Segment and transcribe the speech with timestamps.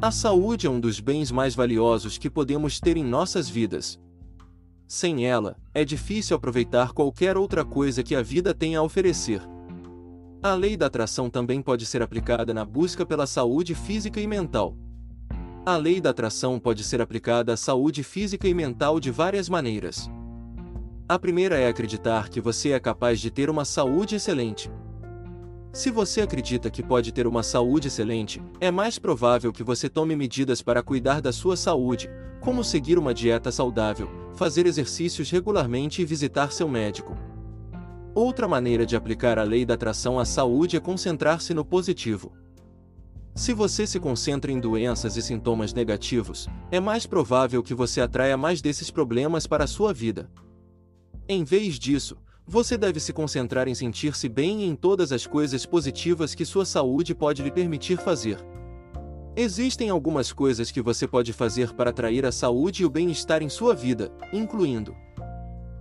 [0.00, 3.98] A saúde é um dos bens mais valiosos que podemos ter em nossas vidas.
[4.86, 9.42] Sem ela, é difícil aproveitar qualquer outra coisa que a vida tem a oferecer.
[10.40, 14.76] A lei da atração também pode ser aplicada na busca pela saúde física e mental.
[15.66, 20.08] A lei da atração pode ser aplicada à saúde física e mental de várias maneiras.
[21.08, 24.70] A primeira é acreditar que você é capaz de ter uma saúde excelente.
[25.78, 30.16] Se você acredita que pode ter uma saúde excelente, é mais provável que você tome
[30.16, 36.04] medidas para cuidar da sua saúde, como seguir uma dieta saudável, fazer exercícios regularmente e
[36.04, 37.16] visitar seu médico.
[38.12, 42.32] Outra maneira de aplicar a lei da atração à saúde é concentrar-se no positivo.
[43.32, 48.36] Se você se concentra em doenças e sintomas negativos, é mais provável que você atraia
[48.36, 50.28] mais desses problemas para a sua vida.
[51.28, 52.16] Em vez disso,
[52.50, 56.64] você deve se concentrar em sentir-se bem e em todas as coisas positivas que sua
[56.64, 58.38] saúde pode lhe permitir fazer.
[59.36, 63.50] Existem algumas coisas que você pode fazer para atrair a saúde e o bem-estar em
[63.50, 64.96] sua vida, incluindo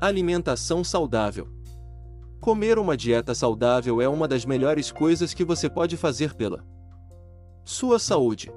[0.00, 1.48] alimentação saudável.
[2.40, 6.64] Comer uma dieta saudável é uma das melhores coisas que você pode fazer pela
[7.64, 8.52] sua saúde.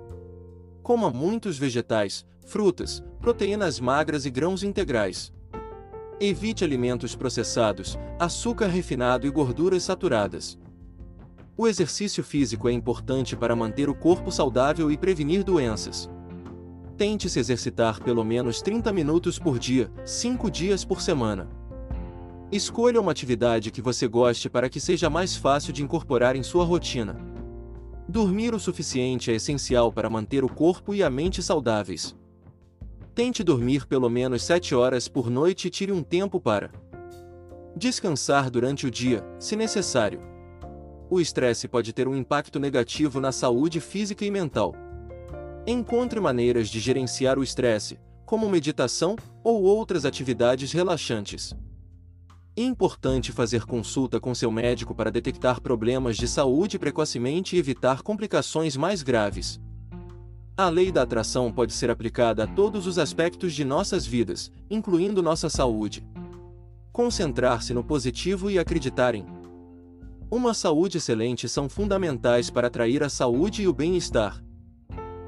[0.84, 5.34] Coma muitos vegetais, frutas, proteínas magras e grãos integrais.
[6.18, 10.58] Evite alimentos processados, açúcar refinado e gorduras saturadas.
[11.58, 16.10] O exercício físico é importante para manter o corpo saudável e prevenir doenças.
[16.96, 21.50] Tente se exercitar pelo menos 30 minutos por dia, 5 dias por semana.
[22.50, 26.64] Escolha uma atividade que você goste para que seja mais fácil de incorporar em sua
[26.64, 27.18] rotina.
[28.08, 32.16] Dormir o suficiente é essencial para manter o corpo e a mente saudáveis.
[33.16, 36.70] Tente dormir pelo menos 7 horas por noite e tire um tempo para
[37.74, 40.20] descansar durante o dia, se necessário.
[41.10, 44.76] O estresse pode ter um impacto negativo na saúde física e mental.
[45.66, 51.56] Encontre maneiras de gerenciar o estresse, como meditação ou outras atividades relaxantes.
[52.58, 58.02] É importante fazer consulta com seu médico para detectar problemas de saúde precocemente e evitar
[58.02, 59.58] complicações mais graves.
[60.58, 65.22] A lei da atração pode ser aplicada a todos os aspectos de nossas vidas, incluindo
[65.22, 66.02] nossa saúde.
[66.94, 69.26] Concentrar-se no positivo e acreditar em
[70.32, 74.42] uma saúde excelente são fundamentais para atrair a saúde e o bem-estar.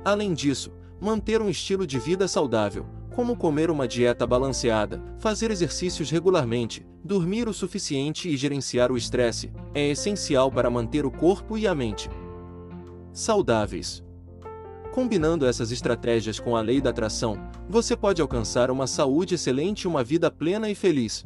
[0.05, 6.09] Além disso, manter um estilo de vida saudável, como comer uma dieta balanceada, fazer exercícios
[6.09, 11.67] regularmente, dormir o suficiente e gerenciar o estresse, é essencial para manter o corpo e
[11.67, 12.09] a mente
[13.11, 14.06] saudáveis.
[14.97, 17.37] Combinando essas estratégias com a lei da atração,
[17.69, 21.23] você pode alcançar uma saúde excelente e uma vida plena e feliz.